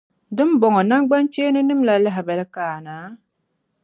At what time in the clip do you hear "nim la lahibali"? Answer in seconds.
1.63-2.45